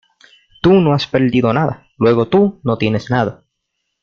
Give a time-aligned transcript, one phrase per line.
[0.63, 3.43] Tú no has perdido nada, luego tú no tienes nada".